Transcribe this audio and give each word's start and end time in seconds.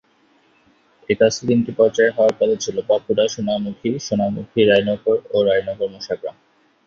এই 1.09 1.15
কাজ 1.19 1.33
তিনটি 1.39 1.71
পর্যায়ে 1.79 2.15
হওয়ার 2.15 2.33
কথা 2.35 2.55
ছিল: 2.63 2.77
বাঁকুড়া-সোনামুখী, 2.89 3.91
সোনামুখী-রায়নগর 3.99 5.17
ও 5.31 5.37
রায়নগর-মশাগ্রাম। 5.47 6.35